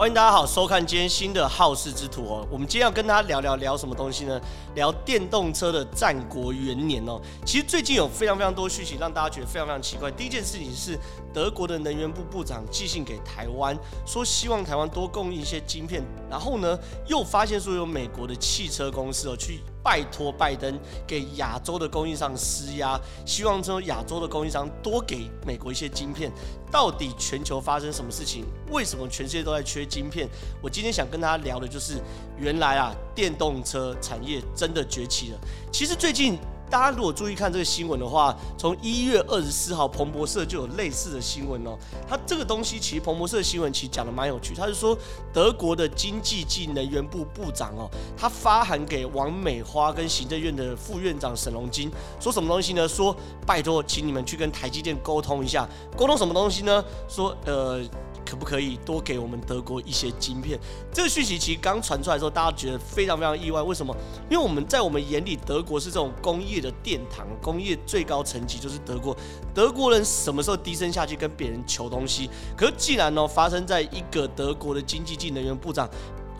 [0.00, 2.48] 欢迎大家好，收看今天新的好事之徒哦。
[2.50, 4.40] 我们今天要跟大家聊聊聊什么东西呢？
[4.74, 7.20] 聊电动车的战国元年哦。
[7.44, 10.10] 其实最近有非常非常多讯息，让大家觉得非常非常奇怪。
[10.10, 10.98] 第一件事情是
[11.34, 16.02] 德国的能源部部长寄信给台湾，说希望台湾多供应一些晶片。
[16.30, 19.60] 然后呢，又发现说有美国的汽车公司哦去。
[19.82, 26.30] 拜托拜登给亚洲的供应商施压，希望说亚洲的供应商多给美国一些晶片。
[26.70, 28.44] 到底全球发生什么事情？
[28.70, 30.28] 为什么全世界都在缺晶片？
[30.62, 31.94] 我今天想跟大家聊的就是，
[32.38, 35.38] 原来啊，电动车产业真的崛起了。
[35.72, 36.38] 其实最近。
[36.70, 41.76] 大家如果注意看这个新闻的话，从一月二十四号，彭博社就有类似的新闻哦。
[42.08, 44.96] 它这个东西其实彭博社的新闻其实讲的蛮有趣，他是说
[45.32, 52.86] 德国的经济及能源部部长哦，他发函给王美花跟行政院的副院长沈荣金，说什么东西呢？
[52.86, 56.84] 说拜托，请你们去跟台积电沟通一下，沟通什么东西呢？
[57.08, 57.82] 说呃。
[58.30, 60.56] 可不可以多给我们德国一些晶片？
[60.92, 63.60] 这个讯息其实刚传出来的时候，大家觉得非常非常意外。
[63.60, 63.92] 为什么？
[64.30, 69.16] 因为我们在我们眼里，德国是这种工业的殿堂，工业最高层级就是德国。
[69.52, 72.30] 德国人什么时候低声下气跟别人求东西？
[72.56, 75.90] 可是既然呢，发生在一个德国的经济及能源部长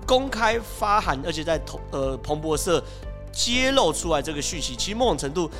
[0.07, 2.81] 公开发函，而且在同呃彭博社
[3.33, 5.51] 揭露出来这个讯息，其实某种程度。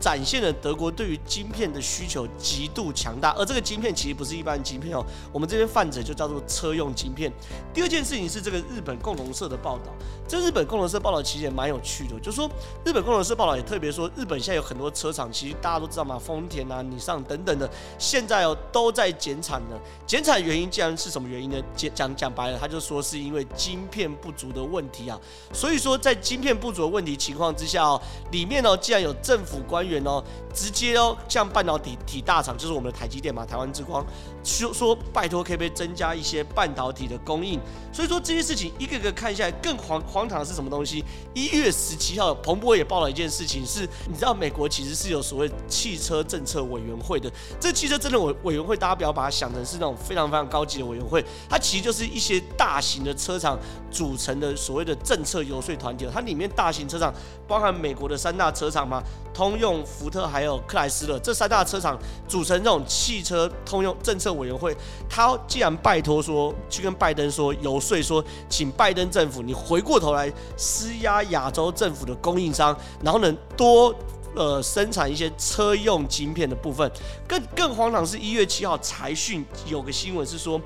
[0.00, 7.32] 展现了德国对于晶片的需求极度强大，而这个晶片其实不是一般的晶片哦，我们这边泛指就叫做车用晶片。
[7.74, 9.92] 第二件事情是这个日本共同社的报道，
[10.28, 12.48] 这日本共同社报道其实也蛮有趣的，就说
[12.84, 19.76] 日本共同社报道也特别说，日本现在有很多车厂，其实大家都知道嘛，丰田啊、尼桑等等的，现在哦都在减产呢。
[20.06, 21.56] 减产原因既然是什么原因呢？
[21.74, 25.18] 讲讲讲白了，他就说是因为晶片不足的问题啊。
[25.52, 30.02] 所以说在晶片不足的问题情况之下哦，里面哦既然有政府官员。
[30.08, 34.02] 哦，直接哦，像半导体体大厂，就是我们的台积电嘛，台湾之光，
[34.42, 37.60] 说说拜托可不可以增加一些半导体的供应？
[37.92, 41.04] 所以说这些事情一个个看下来，更荒荒唐的是什么东西？
[41.34, 47.30] 一月十七号，彭博也报了一件事情，是你知道美国其实是有所谓汽车政策委员会的。
[47.60, 53.58] 这汽车政策委委员会，大家不要把它想成是那种非常非常高级的委员会，它其实就是一些大型的车厂
[53.90, 56.06] 组成的所谓的政策游说团体。
[56.10, 57.12] 它里面大型车厂
[57.46, 59.02] 包含美国的三大车厂嘛，
[59.34, 59.77] 通用。
[59.84, 64.76] 福特还有克莱斯勒这三大车厂组成这种汽车通用政策委员会，
[65.08, 73.94] 他既然拜托说去跟拜登说游说说，请拜登政府你回过头来施压亚洲政府的供应商，然后呢多
[74.34, 76.90] 呃生产一些车用晶片的部分。
[77.26, 80.60] 更更荒唐是一月七号财讯有个新闻是说。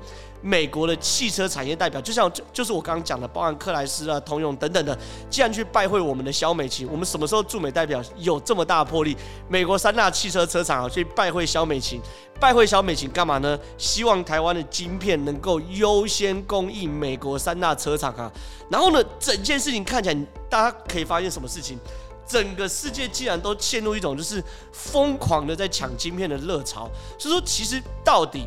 [0.45, 4.95] 美国的汽车产业代表，就像就就是我刚刚讲的，包含克莱斯啊、通用等等的，
[5.29, 9.15] 既然去拜会我们的萧美琴，我们什么时候驻美代表有这么大的魄力？
[9.47, 12.01] 美国三大汽车车厂啊，去拜会萧美琴，
[12.41, 13.57] 拜会萧美琴干嘛呢？
[13.77, 18.29] 希望台湾的晶片能够优先供应美国三大车厂啊。
[18.69, 21.79] 然后呢，整件事情看起来，大家可以发现什么事情？
[22.27, 24.43] 整个世界既然都陷入一种就是
[24.73, 28.45] 疯狂的在抢晶片的热潮，所以说其实到底。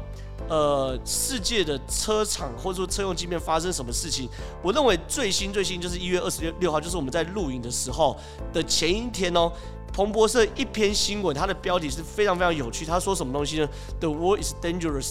[0.49, 4.29] 呃，世界的车厂或者说车用芯片发生什么事情？
[4.63, 8.17] 我认为最新最新就是一月二十六六号，就是我们在录影的时候
[8.53, 9.51] 的前一天哦。
[9.93, 12.85] 彭博社一篇新闻，它的标题是非常非常有趣。
[12.85, 15.11] 他说什么东西呢？The world is dangerous,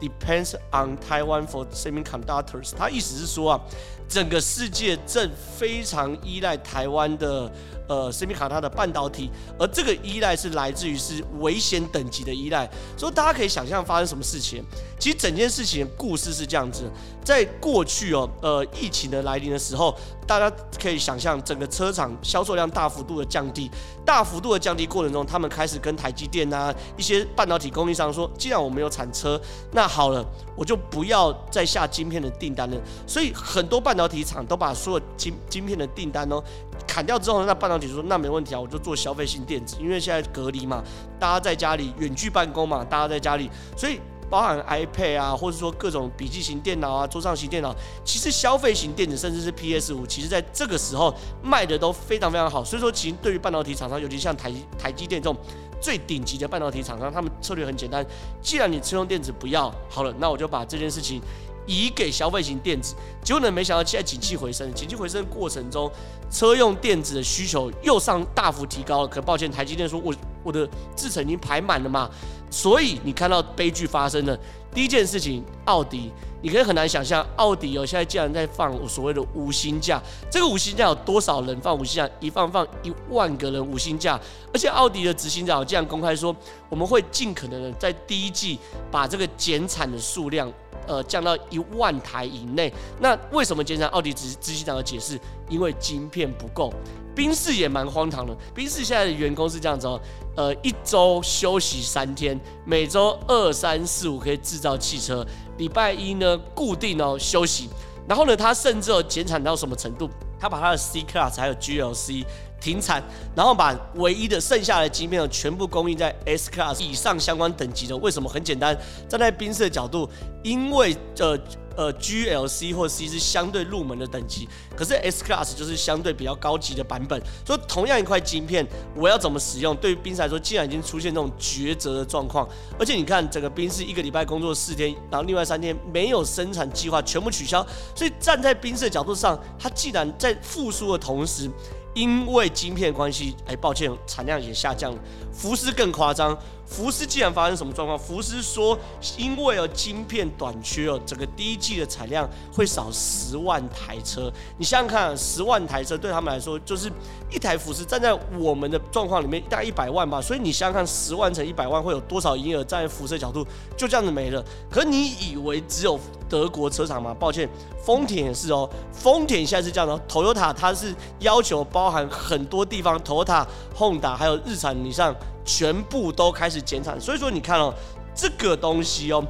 [0.00, 2.72] depends on Taiwan for semiconductors。
[2.76, 3.60] 他意思是说啊，
[4.08, 7.50] 整个世界正非常依赖台湾的。
[7.90, 9.28] 呃，森米卡它的半导体，
[9.58, 14.64] 而这个依赖是来自于是危险等级的依赖，所以大家可以想象发生什么事情。
[14.96, 16.88] 其实整件事情故事是这样子，
[17.24, 19.92] 在过去哦，呃，疫情的来临的时候，
[20.24, 20.48] 大家
[20.80, 23.68] 可以想象整个车厂销售量大幅度的降低，
[24.06, 29.40] 大幅度的降低过程中，他们开始跟台积电啊一些半导体供应商说，既然我没有产车，
[29.72, 30.24] 那好了，
[30.54, 32.76] 我就不要再下晶片的订单了。
[33.08, 36.40] 所以很多半导体厂都把所有晶晶片的订单哦。
[36.86, 40.82] 砍掉之后，那半导体说那没问题啊，我就做消费性电子，因为现在隔离嘛，
[41.18, 44.00] 大家在家里远距办公嘛，大家在家里，所以
[44.30, 47.74] 包含 iPad 啊，或者说各种笔记型电脑啊、桌上型电脑，
[48.04, 51.12] 其实消费型电子甚至是 PS 五，其实在这个时候
[51.42, 52.64] 卖的都非常非常好。
[52.64, 55.36] 所以说，其实对于半导体厂商，尤其像台台积电这种
[55.80, 58.06] 最顶级的半导体厂商，他们策略很简单，
[58.40, 61.20] 既然你车用电子不要好了，那我就把这件事情。
[61.70, 65.88] 移给消费型电子，结果呢，没想到现在景气回升，景气回升的过程中，
[66.28, 69.08] 车用电子的需求又上大幅提高了。
[69.08, 70.12] 可抱歉，台积电说我
[70.42, 72.10] 我的制程已经排满了嘛，
[72.50, 74.36] 所以你看到悲剧发生了。
[74.74, 76.12] 第一件事情，奥迪，
[76.42, 80.02] 你可以很难想象，奥迪哦，现在竟然在放所谓的五星假。
[80.28, 82.10] 这个五星假有多少人放五星假？
[82.18, 84.18] 一放放一万个人五星假，
[84.52, 86.34] 而且奥迪的执行长竟然公开说，
[86.68, 88.58] 我们会尽可能的在第一季
[88.90, 90.52] 把这个减产的数量。
[90.86, 92.72] 呃降到一万台以内。
[93.00, 93.88] 那为什么减产？
[93.88, 95.18] 奥迪执执行长的解释，
[95.48, 96.72] 因为晶片不够。
[97.14, 100.00] 宾士也蛮荒唐的，宾士现在的员工是这样子哦，
[100.36, 105.26] 呃，一周休息三天，每周二三四五可以制造汽车，
[105.58, 107.68] 礼拜一呢固定哦休息。
[108.08, 110.08] 然后呢，他甚至减产到什么程度？
[110.40, 112.24] 他把他的 C Class 还有 GLC
[112.60, 113.02] 停产，
[113.36, 117.96] 然后把唯一的剩下的晶片全部供应在 S Class 以上相关等级的。
[117.98, 118.28] 为什么？
[118.28, 118.76] 很简单，
[119.08, 120.08] 站在宾士的角度，
[120.42, 121.38] 因为呃。
[121.76, 127.20] 呃，GLC 或 C 是相对入门的等级，可是 S Class 就是相对比较高级的版本。
[127.46, 129.74] 所以同样一块晶片，我要怎么使用？
[129.76, 137.66] 对于宾士来说，既然已经出现这种抉择的状况，而且你看整个宾士一个礼拜工作四天，然后另外三天没有生产计划，全部取消。
[137.94, 141.50] 所以站在宾士的角度上，它既然在复苏的同时，
[141.94, 144.98] 因为晶片关系，哎，抱歉，产量也下降了。
[145.40, 147.98] 福斯更夸张，福斯既然发生什么状况？
[147.98, 148.78] 福斯说，
[149.16, 154.30] 因为有晶片短缺哦，整个第一季的产量会少十万台车。
[154.58, 156.92] 你想想看，十万台车对他们来说，就是
[157.30, 160.20] 一台福斯站在我们的状况里面，大概一百万吧。
[160.20, 162.64] 所以你想想看，十万乘一百万会有多少营业额？
[162.64, 163.42] 站在福斯的角度，
[163.78, 164.44] 就这样子没了。
[164.70, 165.98] 可你以为只有
[166.28, 167.16] 德国车厂吗？
[167.18, 167.48] 抱歉，
[167.82, 168.68] 丰田也是哦。
[168.92, 177.00] 丰田现在是这样的，Toyota 它是要求包含很多地方，Toyota、Honda 还有日产以上全部都开始减产。
[177.00, 177.74] 所以说你看哦，
[178.14, 179.24] 这个东西哦，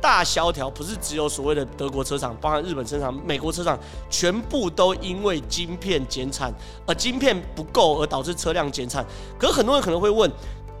[0.00, 3.78] 大萧条不是只有所谓的德国车厂，包含日本车厂、美国车厂，
[4.10, 6.52] 全部都因为晶片减产，
[6.86, 9.04] 而晶片不够而导致车辆减产。
[9.38, 10.30] 可是很多人可能会问。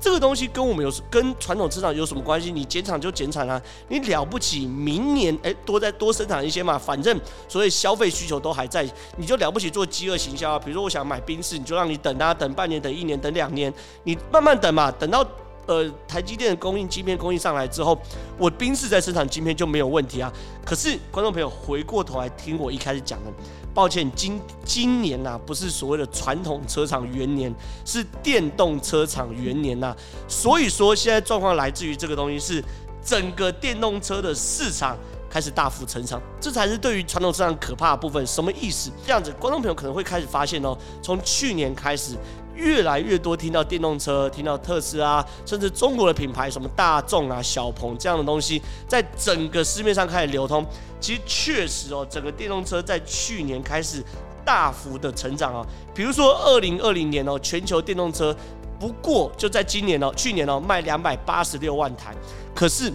[0.02, 2.50] 这个东西跟我们有跟传统车厂有什么关系？
[2.50, 7.16] 你减产就减产啊，你了不起，明年哎多再多生产一些嘛，反正
[7.46, 8.84] 所以消费需求都还在，
[9.16, 10.58] 你就了不起做饥饿行销啊。
[10.58, 13.72] 比如说我想买宾士，你就让你等啊，等半年，等一年，等两年，
[14.02, 15.24] 你慢慢等嘛，等到
[15.66, 17.96] 呃台积电的供应晶片供应上来之后，
[18.36, 20.32] 我宾士在生产晶片就没有问题啊。
[20.64, 23.30] 可是观众朋友回过头来听我一开始讲的。
[23.74, 27.54] 抱歉，今今年呐、不是所谓的传统车厂元年，
[27.84, 29.94] 是电动车厂元年呐、
[30.28, 32.62] 所以说，现在状况来自于这个东西是
[33.04, 34.96] 整个电动车的市场
[35.30, 38.26] 开始大幅成长，这才是对于传统车厂可怕的部分。
[38.26, 38.90] 什么意思？
[39.06, 42.16] 这样子，观众朋友可能会开始发现哦，从去年开始。
[42.54, 50.64] 越来越多听到电动车，听到特斯拉，甚至中国的品牌，什么大众啊、小鹏这样的东西，在整个市面上开始流通。
[51.00, 54.02] 其实确实哦，整个电动车在去年开始
[54.44, 55.66] 大幅的成长啊。
[55.94, 58.34] 比如说二零二零年哦，全球电动车
[58.78, 62.14] 不过就在今年哦，去年哦卖两百八十六万台，
[62.54, 62.92] 可是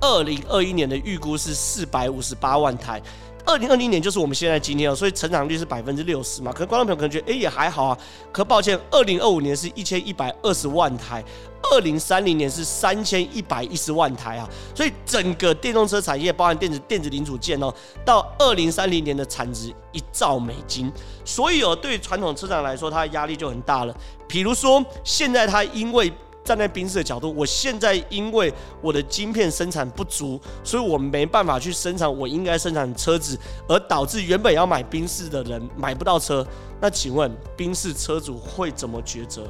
[0.00, 3.02] 二零二一年的预估是四百五十八万台。
[3.46, 6.50] 二零二零年就是我们现在今天哦，所以成长率是百分之六十嘛。
[6.50, 7.98] 可能观众朋友可能觉得，哎，也还好啊。
[8.32, 11.22] 可抱歉，二零二五年是一千一百二十万台，
[11.70, 14.48] 二零三零年是三千一百一十万台啊。
[14.74, 17.72] 所以整个电动车产业，包含电子电子零组件哦，
[18.04, 20.90] 到二零三零年的产值一兆美金。
[21.24, 23.94] 所以哦，对传统车厂来说，它的压力就很大了。
[24.26, 26.10] 比如说，现在它因为
[26.44, 28.52] 站在宾士的角度，我现在因为
[28.82, 36.46] 我的晶片生产不足，所以我没办法去生产我应该生产的车子，而导致原本要买宾士的人买不到车。
[36.80, 39.46] 那请问宾士车主会怎么抉择？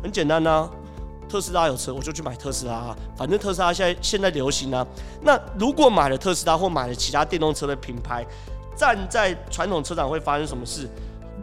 [0.00, 0.70] 很简单啊，
[1.28, 4.86] 特斯拉有车，我就去买特斯拉啊，反正特斯拉现在现在流行啊。
[5.22, 8.24] 那如果买了特斯拉或买了其他电动车的品牌，
[8.76, 10.88] 站在传统车厂会发生什么事？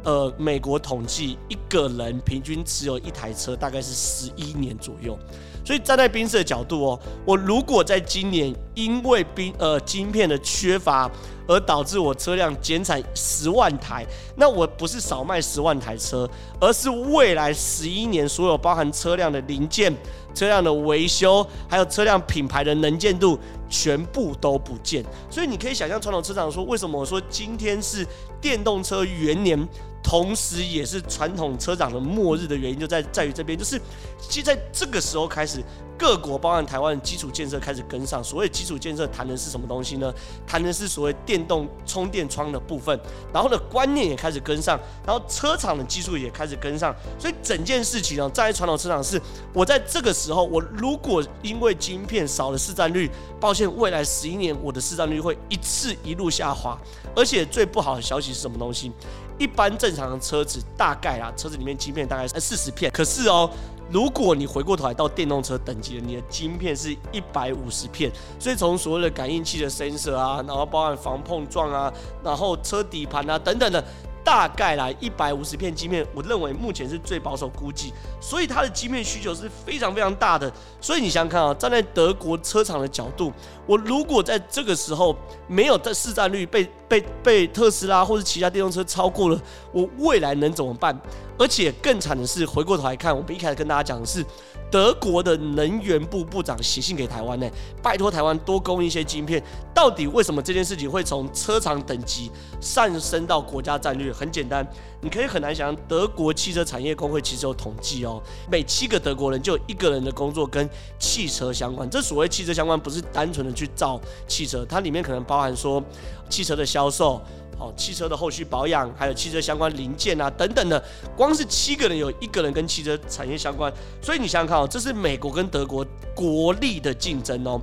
[0.03, 5.17] 呃，美国统计一个人平均持有一台车大概是十一年左右，
[5.65, 11.10] 所以站在宾士的角度哦，我如果在今年因为宾呃晶片的缺乏
[11.48, 14.05] 而导致我车辆减产十万台，
[14.36, 16.29] 那我不是少卖十万台车，
[16.60, 19.93] 而是未来十一年所有包含车辆的零件、
[20.36, 25.01] 车辆的维修，还有车辆品牌的能见度全部都不见。
[25.29, 28.05] 所以你可以想象传统车厂说，为什么我说今天是
[28.41, 29.65] 电动车元年？
[30.03, 33.79] 同时，也是传统车长的末日的原因，就在在于这边，就是
[34.19, 35.63] 其实在这个时候开始。
[36.03, 40.13] 各国包含台湾的基础建设开始跟上，所谓基础建设谈的是什么东西呢？
[40.45, 43.00] 谈的是所谓电动充电桩的部分，
[43.33, 49.17] 然后呢，观念也开始跟上，然后车厂的技术也开始跟上，所以整件事情呢，在传统车厂是，
[49.53, 56.77] 我在这个时候，我如果因为晶片少了市占率，抱歉，未来十一年我的市占率会一次一路下滑，
[57.15, 58.91] 而且最不好的消息是什么东西？
[59.39, 63.50] 一般正常的车子大概啊，车子里面晶片大概四十片，可是哦。
[63.93, 73.83] 如果你回过头来到电动车等级的，你的晶片是一百五十片，所以从所谓的感应器的 sensor 啊，然后包含防碰撞啊，然后车底盘啊等等的，
[74.23, 80.51] 大概来一百五十片晶片，我认为目前是最保守估计，所以它的晶片需求是非常非常大的。
[80.81, 83.31] 所以你想想看啊，站在德国车厂的角度，
[83.67, 85.15] 我如果在这个时候
[85.47, 90.95] 没有的市占率被被被特斯拉或者其他电动车超过了，我未来能怎么办？
[91.39, 94.23] 而且更惨的是，回过头来看，我们一开始跟大家讲的是。
[94.71, 97.47] 德国的能源部部长写信给台湾呢，
[97.83, 99.41] 拜托台湾多供一些晶片。
[99.71, 104.12] 到底为什么这件事情会从车厂等级上升到国家战略？
[104.12, 104.67] 很简单，
[105.03, 110.67] 你可以很难想象，德国汽车产业工会其实有统计哦，每七个德国人就有一个人的工作跟
[110.98, 111.88] 汽车相关。
[111.89, 115.83] 这所谓汽车相关，不是单纯的去造汽车，它里面可能包含说
[116.29, 117.22] 汽车的销售。
[117.60, 120.83] 哦，汽车的后续保养，还有汽车相关零件啊，等等的，
[121.15, 127.62] 光是七个人有一个人跟汽车产业相关，所以你想想看哦，这是美国跟德国国力的竞争哦。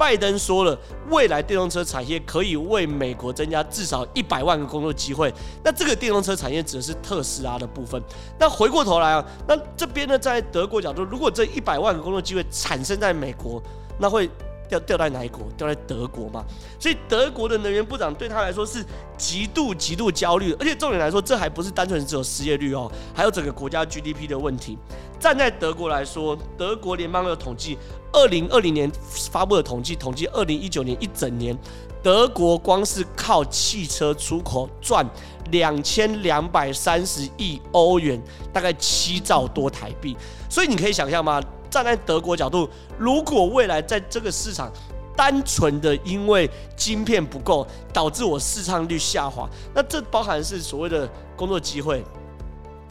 [0.00, 0.78] 拜登说了，
[1.10, 5.30] 未来电动车产业可以为美国增加至少一百万个工作机会。
[5.62, 8.02] 那这个电动车产业指的是特斯拉的部分。
[8.38, 13.62] 那回过头来啊，那这边呢，在德国角度，如果这一百万个工作机会产生在美国，
[13.98, 14.30] 那会。
[14.70, 15.42] 掉掉在哪一国？
[15.58, 16.44] 掉在德国嘛。
[16.78, 18.82] 所以德国的能源部长对他来说是
[19.18, 24.78] 极度极度焦虑，而且重点来说，这还不是单纯只有失业率哦，还有整个国家 GDP 的问题。
[25.18, 27.76] 站在德国来说，德国联邦的统计，
[28.12, 28.90] 二零二零年
[29.30, 31.54] 发布的统计，统计二零一九年一整年，
[32.02, 35.06] 德国光是靠汽车出口赚
[35.50, 38.18] 两千两百三十亿欧元，
[38.50, 40.16] 大概七兆多台币。
[40.48, 41.42] 所以你可以想象吗？
[41.70, 44.70] 站在德国角度，如果未来在这个市场
[45.16, 52.04] 单纯的因为晶片不够导致我市场率下滑，那这包含是所谓的工作机会，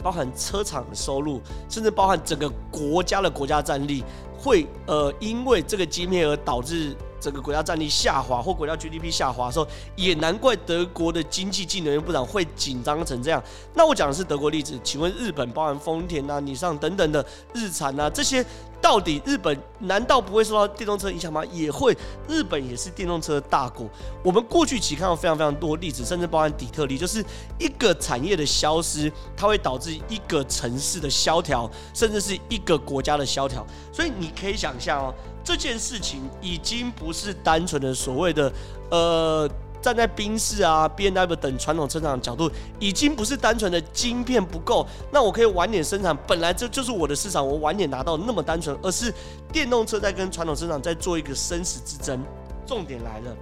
[0.02, 4.02] 包含车厂的收入，甚至包含整个国家的国家战力，
[4.38, 6.96] 会呃因为这个晶片而导致。
[7.20, 13.44] 整个国家战力下滑或国家 GDP 下滑的时候，也难怪德国的经济技能部长会紧张成这样。
[13.74, 17.22] 那我讲的是德国例子，请问日本包含丰田啊、尼桑等等的
[17.52, 18.42] 日产啊，这些
[18.90, 21.44] 到底日本难道不会受到电动车影响吗？
[21.52, 23.88] 也会，日本也是电动车大国。
[24.20, 27.24] 我们过去其实看到非常非常多例子，甚至包含底特律，就是
[27.56, 33.64] 一个产业的消失，它会导致一个城市的萧条，甚至是一个国家的萧条。
[33.92, 35.14] 所以你可以想象哦。
[35.44, 38.52] 这件事情已经不是单纯的所谓的，
[38.90, 39.48] 呃，
[39.80, 49.12] 站在宾士啊、B N W 等传统车厂的角度，已经不是单纯的晶片不够，那我可以晚点生产，本来这就是我的市场，我晚点拿到那么单纯，而是
[49.52, 52.22] 电动车在跟传统车厂在做一个生死之争。
[52.66, 53.36] 重点来了，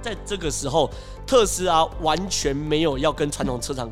[0.00, 0.88] 在这个时候，
[1.26, 3.90] 特斯拉完全没有要跟传统车厂。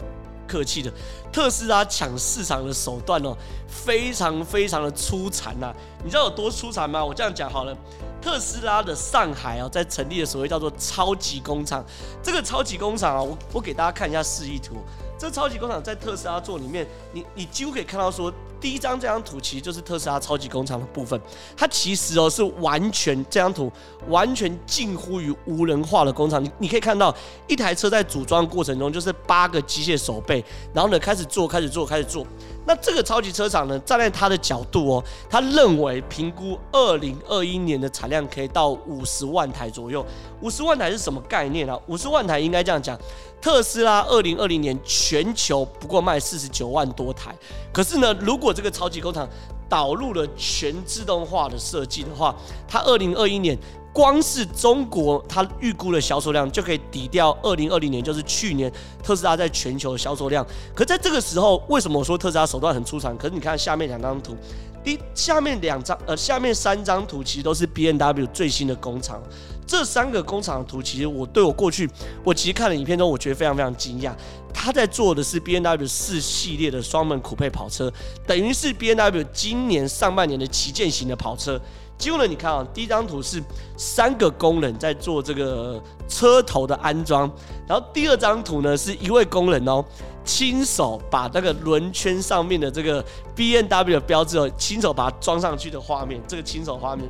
[0.51, 0.93] 客气的，
[1.33, 3.37] 特斯拉抢市场的手段哦，
[3.69, 5.73] 非常非常的出残呐！
[6.03, 7.05] 你知道有多出残吗？
[7.05, 7.77] 我这样讲好了，
[8.21, 11.85] 特斯拉的上海啊，在成立的所谓叫做超级工厂，
[12.21, 14.79] 这个超级工厂啊，我我给大家看一下示意图。
[15.17, 21.21] 这超级工厂在特斯拉座里面，你你几乎可以看到说，第一张这张图其实就是特斯拉超级工厂的部分。
[21.57, 23.73] 它其实哦是完全这张图
[24.09, 26.43] 完全近乎于无人化的工厂。
[26.45, 27.15] 你你可以看到
[27.47, 32.27] 一台车在组装过程中就是八个机械手背，然后呢开始做开始做开始做。
[32.67, 40.05] 那这个超级车厂呢，站在他的角度哦，他认为评估二零二一年的产量可以到五十万台左右。
[40.43, 41.79] 五十万台是什么概念啊？
[41.87, 42.99] 五十万台应该这样讲。
[43.41, 47.35] 特斯拉二零二零年全球不过卖四十九万多台，
[47.73, 49.29] 可是呢，如果这个超级工厂
[49.69, 52.35] 导入了全自动化的设计的话，
[52.67, 53.57] 它二零二一年
[53.93, 60.47] 光是中国它预估的销售量就可以抵掉二零二零年，就是去年特斯拉在全球的销售量。
[60.75, 63.13] 可在这个时候，为什么我说特斯拉手段很出彩？
[63.15, 64.37] 可是你看下面两张图，
[64.83, 69.21] 第下面两张呃下面三张图其实都是 BMW 最新的工厂。
[69.67, 71.89] 这三个工厂的图，其实我对我过去，
[72.25, 74.13] 我其实看了影片中，我觉得非常非常惊讶。
[74.53, 77.93] 他在做的是 BMW 四系列的双门酷配跑车，
[78.27, 81.61] 等于是 BMW 今年上半年的旗舰型的跑车。
[81.97, 83.41] 结果呢，你看啊，第一张图是
[83.77, 87.31] 三个工人在做这个车头的安装，
[87.69, 89.85] 然后第二张图呢是一位工人哦。
[90.25, 97.09] 亲手把那个轮圈上面的这个 BMW 的标志哦，亲手把它装上去的画面，这个亲手画面。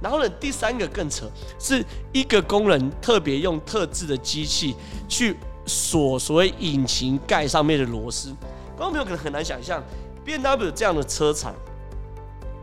[0.00, 1.26] 然后呢，第三个更扯，
[1.58, 4.74] 是一个工人特别用特制的机器
[5.08, 8.34] 去锁所谓引擎盖上面的螺丝。
[8.76, 9.82] 观众朋友可能很难想象
[10.26, 11.54] ，BMW 这样的车厂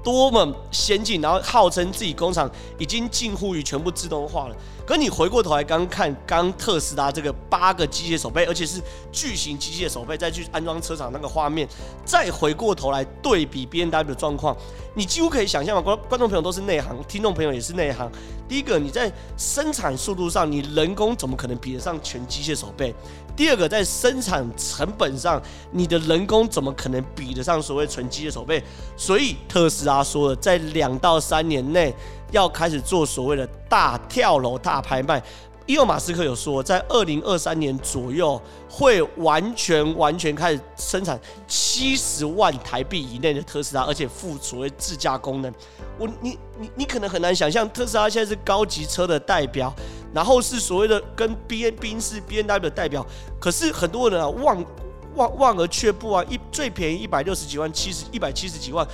[0.03, 4.55] 多么先进，然后号称自己工厂已经近乎于全部自动化了。
[4.89, 8.81] 可你回过头来刚看刚特斯拉这个八个机械手背，而且是
[9.11, 11.69] 巨型机械手背，再去安装车厂那个画面，
[12.03, 14.57] 再回过头来对比 B N W 的状况，
[14.95, 18.11] 你几乎可以想象嘛，观观众朋友都是内行，听众朋友也是内行。
[18.47, 22.91] 第一个，你在生产速度上，你人工怎么可能比得上全机械手背？
[23.35, 25.39] 第二个，在生产成本上，
[25.71, 28.63] 你的人工怎么可能比得上所谓纯机械手背？
[28.97, 31.93] 所以特斯拉说了，在两到三年内
[32.31, 35.21] 要开始做所谓的大跳楼、大拍卖。
[35.65, 45.53] 伊隆马斯克有说，在二零二三年左右会完全完全开始生产七十万台币以内的特斯拉，而且附所谓自驾功能。
[45.99, 49.71] 我你你你可能很难想象，特斯拉现在是高级车的代表，
[50.11, 53.05] 然后是所谓的跟 B N 宾士 B N W 的代表，
[53.39, 54.65] 可是很多人啊望
[55.13, 58.87] 望望而却步啊，一最便宜一百六十几万，七十一百七十几万，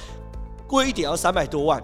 [0.68, 1.82] 贵一点要三百多万。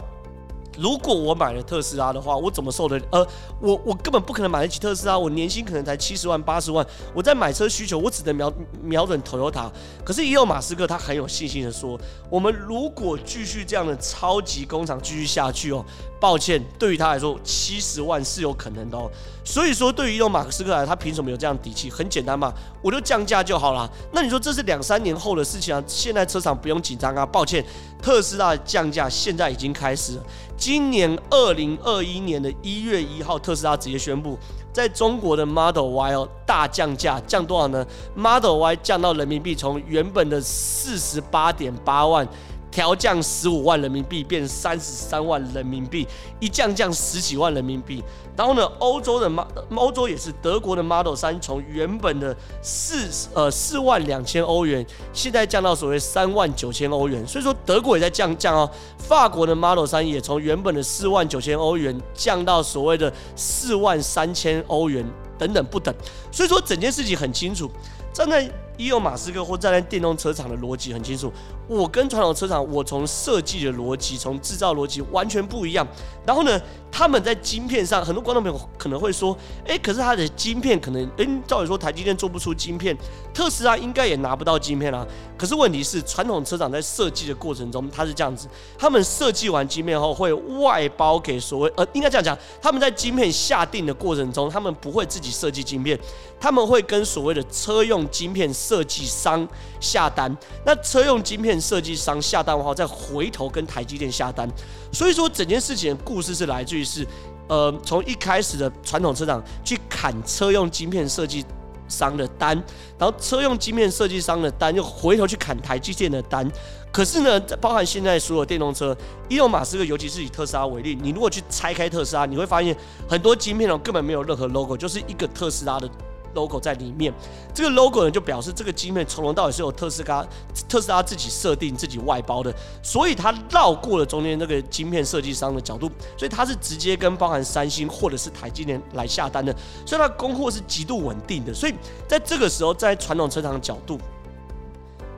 [0.78, 3.00] 如果我买了特斯拉的话，我怎么受得？
[3.12, 3.25] 呃，
[3.60, 9.70] 我我根本不可能买得起特斯拉，我年薪可能才七十万、八十万，我在买车需求，我只能瞄瞄准 Toyota。
[10.04, 12.00] 可是，也有马斯克他很有信心的说，
[12.30, 15.86] 我们如果继续这样的超级工厂继续下去哦。
[16.22, 19.10] 抱歉，对于他来说，七十万是有可能的哦。
[19.44, 21.90] 所以说，对于伊隆马斯克来，他凭什么有这样底气？
[21.90, 23.92] 很简单嘛，我就降价就好了。
[24.13, 25.84] 那你说这是两三年后的事情啊？
[25.88, 27.25] 现在车厂不用紧张啊。
[27.25, 27.66] 抱歉，
[28.04, 30.24] 特斯拉的降价现在已经开始了。
[30.56, 34.38] 今年二零二一年的一月一号，特斯拉直接宣布，
[34.72, 42.28] 在中国的 Model Y 哦大降价，降多少呢？Model Y 降到人民币从原本的四十八点八万。
[42.72, 46.08] 调降十五万人民币，变三十三万人民币，
[46.40, 48.01] 一降降十几万人民币。
[48.38, 57.28] 然后呢，欧洲的 m 欧洲也是德国的 Model 三从原本的四呃四万两千欧元，现在降到所谓三万九千欧元。
[57.28, 58.72] 所以说德国也在降降哦。
[58.98, 65.06] 法国的 Model 三也从原本的四万九千欧元降到所谓的四万三千欧元
[65.38, 65.94] 等等不等。
[66.32, 67.70] 所以说整件事情很清楚，
[68.13, 68.50] 站在
[68.82, 71.32] 伊隆马斯克或站在电动车厂的逻辑很清楚。
[71.68, 75.88] 我跟传统车厂，我从设计的逻辑，从制造逻辑完全不一样。
[76.26, 76.60] 然后呢，
[76.92, 82.98] 他们在晶片上，很多观众朋友可能会说，诶，可是他的晶片可能，诶，照理说台积电做不出晶片，
[83.34, 85.06] 特斯拉应该也拿不到晶片啊。
[85.38, 88.48] 可是问题是，传统车厂在设计的过程中，它是这样子，
[88.78, 95.98] 他们设计完晶片后会外包给所谓，呃，应该这样讲，他们在晶片下定的过程中，他们不会自己设计晶片，
[96.41, 99.47] 他们会跟所谓的车用晶片设计商
[99.80, 100.36] 下单。
[100.65, 101.62] 那车用晶片。
[101.62, 104.49] 设计商下单后，再回头跟台积电下单，
[104.91, 107.06] 所以说整件事情的故事是来自于是，
[107.47, 111.45] 呃，从一开始的传统车厂去砍车用晶片设计
[111.88, 112.58] 商的单，
[112.97, 116.49] 然后车用晶片设计商的单又回头去砍台积电的单，
[116.91, 118.97] 可是呢，包含现在所有电动车，
[119.30, 122.75] 伊隆马斯克，尤其是以特斯拉为例，你如果去拆开特斯拉，你会发现
[123.08, 125.88] 很多晶片哦根本没有任何 logo，就是一个特斯拉的。
[126.34, 127.13] Logo 在里面，
[127.54, 130.26] 这个 logo 呢就表示这个晶片从头到尾是由特斯拉
[130.67, 141.74] 特斯拉自己设定、自己外包的，所以它绕过了中间那个晶片设计商的角度，所以它是直接跟包含三星或者是台积电来下单的，所以它供货是极度稳定的，所以
[142.08, 144.00] 在这个时候，在传统车厂的角度。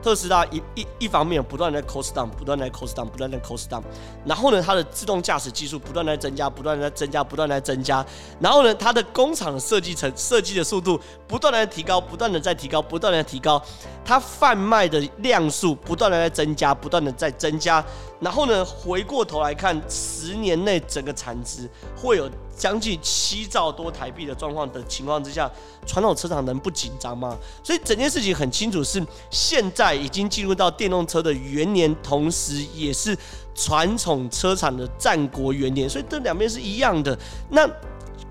[0.04, 3.82] 特斯拉一一一方面不断在 cost down，不断在 cost down，不断在 cost down，
[4.26, 8.04] 然后呢，它的自动驾驶技术不断在增加，不断在增加，不断在增加，
[8.38, 13.62] 然后呢，它的工厂的设计成设计的速度不断的提高，不断的在提高，不断的提高，
[14.04, 17.82] 它贩卖的量数不断的在增加，不断的在增加，
[18.20, 22.30] 然后呢，回过头来看，十年内整个产值会有。
[22.56, 25.50] 将近七兆多台币的状况的情况之下，
[25.86, 27.36] 传统车厂能不紧张吗？
[27.62, 33.16] 所以整件事情很清楚，是现在已经进入到电动车的元年，同时也是
[33.54, 37.18] 传统车厂的战国元年，所以这两边是一样的。
[37.50, 37.68] 那。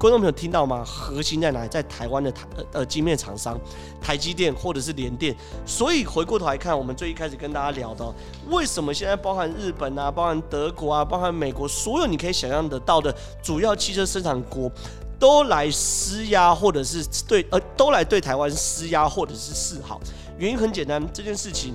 [0.04, 0.84] 观众朋友听到吗？
[0.86, 1.70] 核心在哪里？
[1.70, 3.58] 在台湾的台呃呃晶片厂商，
[4.02, 5.34] 台积电或者是联电。
[5.66, 8.13] 所以回过头来看，我们最一开始跟大家聊的，
[8.50, 14.70] 为什么现在包含日本啊，包含德国啊，包含美国，所有你可以想象得到的主要汽车生产国，
[15.18, 20.02] 都来施压，或者是对呃，都来对台湾施压，或者是示好。
[20.38, 21.74] 原因很简单，这件事情。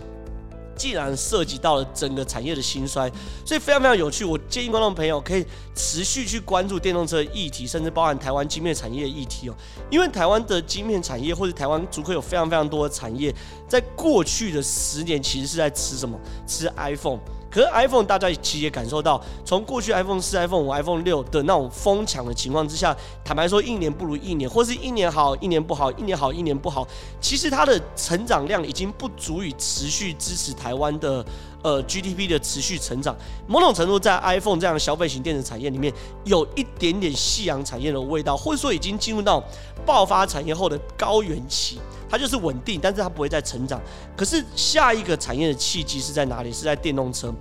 [0.78, 3.10] 既然涉及到了整个产业的兴衰，
[3.44, 4.24] 所以非常非常有趣。
[4.24, 9.54] 我建议观众朋友可以持续去关注电动车议题，甚至包含台湾晶片产业议题哦。
[9.90, 13.34] 因为台湾的晶片产业或者台湾足科有非常非常多的产业，
[13.68, 16.18] 在过去的十年其实是在吃什么？
[16.46, 17.18] 吃 iPhone。
[17.58, 26.86] 可是 iPhone 大家其实也感受到，从过去 iPhone 四、iPhone 五、iPhone 六的那种疯抢的情况之下，坦白说，一年不如一年，或是一年好，一年不好，一年好，一年不好。
[27.20, 31.24] 其实它的成长量已经不足以持续支持台湾的
[31.64, 33.16] 呃 GDP 的持续成长，
[33.48, 35.92] 某种程度在 iPhone 这样的消费型电子产业里面
[36.26, 39.42] 有一点点夕阳产业的味道，或者说已经进入到
[39.84, 43.80] 爆发产业后的高原期，它就是稳定，但是它不会再成长。
[44.16, 46.52] 可是下一个产业的契机是在哪里？
[46.52, 47.32] 是在电动车。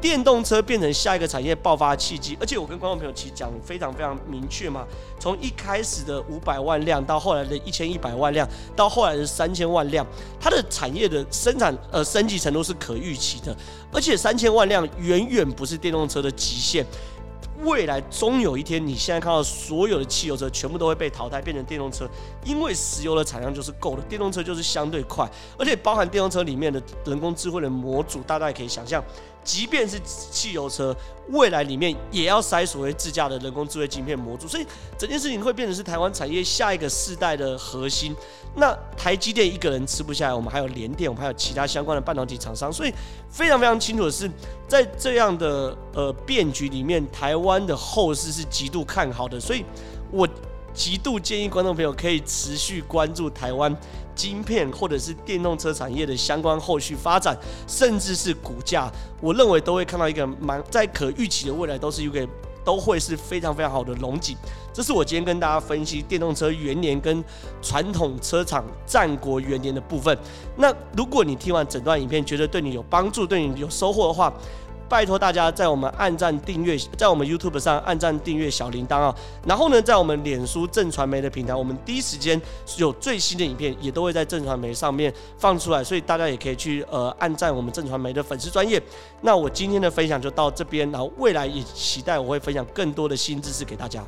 [0.00, 4.84] 电动车变成下一个产业爆发契机，而且我跟观众朋友其实讲非常非常明确嘛，
[5.18, 10.06] 从一开始的五百万辆，到后来的一千一百万辆，到后来的三千万辆，
[10.38, 13.56] 它的产业的生产呃升级程度是可预期的，
[13.92, 16.84] 而且三千万辆远远不是电动车的极限。
[17.64, 22.08] 未来终有一天，你现在看到所有的汽油车全部都会被淘汰，变成电动车，
[22.44, 29.02] 因为石油的产量就是够了，电动车就是相对快，而且包含电动车里面的人工智慧的模组，大家也可以想象，
[29.44, 30.96] 即便是汽油车，
[31.28, 34.66] 未来里面也要塞所谓自驾的人工智慧晶片模组，所以
[34.98, 38.16] 整件事情会变成是台湾产业下一个世代的核心。
[38.56, 42.92] 那台积电一个人吃不下来，我们还有联电，我们还有其他相关的半导体厂商，所以
[43.28, 44.30] 非常非常清楚的是，
[44.66, 49.64] 在这样的呃变局里面，台湾的后市是极度看好的，所以
[50.10, 50.26] 我
[50.72, 53.76] 极度建议观众朋友可以持续关注台湾
[54.14, 62.26] 晶片或者是电动车产业的相关后续发展，甚至是股价，我认为都会看到一个蛮在可预期的未来，都是一个。
[62.64, 64.34] 都会是非常非常好的龙井，
[64.72, 67.22] 这是我今天跟大家分析电动车元年跟
[67.60, 70.16] 传统车厂战国元年的部分。
[70.56, 74.32] 那如果你听完整段影片，觉得对你有帮助，对你有收获的话，
[74.88, 79.14] 拜托大家在我们按赞订阅，在我们 YouTube 上按赞订阅小铃铛啊，
[79.46, 82.40] 然后呢，在我们脸书正传媒的平台，我们第一时间
[82.76, 88.80] 有最新的影片，也都会在正传媒上面放出来，所以大家也可以去呃按赞我们正传媒的粉丝专业。
[89.22, 94.04] 那我今天的分享就到这边，然后未来也期待我会分享更多的新知识给大家。